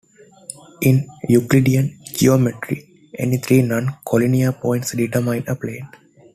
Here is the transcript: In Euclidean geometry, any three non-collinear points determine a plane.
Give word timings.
In 0.81 1.05
Euclidean 1.29 1.99
geometry, 2.11 3.11
any 3.19 3.37
three 3.37 3.61
non-collinear 3.61 4.59
points 4.59 4.93
determine 4.93 5.43
a 5.47 5.55
plane. 5.55 5.89